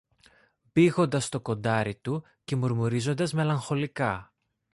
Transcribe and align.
μπήγοντας 0.71 1.29
το 1.29 1.39
κοντάρι 1.41 1.95
του 1.95 2.23
και 2.43 2.55
μουρμουρίζοντας 2.55 3.33
μελαγχολικά 3.33 4.33